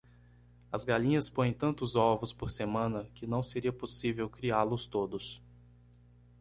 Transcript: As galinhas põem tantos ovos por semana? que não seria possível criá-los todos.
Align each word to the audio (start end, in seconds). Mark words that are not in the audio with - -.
As 0.73 0.83
galinhas 0.83 1.29
põem 1.29 1.53
tantos 1.53 1.95
ovos 1.95 2.33
por 2.33 2.49
semana? 2.49 3.07
que 3.13 3.27
não 3.27 3.43
seria 3.43 3.71
possível 3.71 4.27
criá-los 4.27 4.87
todos. 4.87 5.39